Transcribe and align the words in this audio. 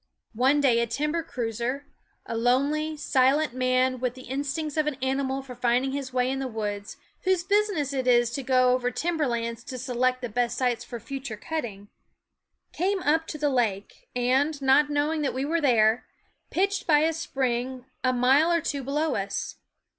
One 0.33 0.61
day 0.61 0.79
a 0.79 0.87
timber 0.87 1.21
cruiser 1.21 1.85
a 2.25 2.35
lonely, 2.35 2.97
silent 2.97 3.53
man 3.53 3.99
with 3.99 4.15
the 4.15 4.23
instincts 4.23 4.75
of 4.75 4.87
an 4.87 4.95
animal 4.99 5.43
for 5.43 5.53
find 5.53 5.85
g 5.85 5.91
his 5.91 6.11
way 6.11 6.31
in 6.31 6.39
the 6.39 6.47
woods, 6.47 6.97
whose 7.21 7.43
business 7.43 7.93
it 7.93 8.05
to 8.25 8.41
go 8.41 8.73
over 8.73 8.89
timber 8.89 9.27
lands 9.27 9.63
to 9.65 9.77
select 9.77 10.21
the 10.21 10.27
THE 10.27 10.31
WOODS 10.31 10.33
best 10.33 10.57
sites 10.57 10.83
for 10.83 10.99
future 10.99 11.37
cutting 11.37 11.89
came 12.73 13.03
up 13.03 13.27
to 13.27 13.37
the 13.37 13.49
lake 13.49 14.09
and, 14.15 14.59
not 14.59 14.89
knowing 14.89 15.21
that 15.21 15.35
we 15.35 15.45
were 15.45 15.61
there, 15.61 16.07
pitched 16.49 16.87
by 16.87 17.01
a 17.01 17.13
spring 17.13 17.85
a 18.03 18.11
mile 18.11 18.51
or 18.51 18.59
two 18.59 18.83
below 18.83 19.13
us. 19.13 19.57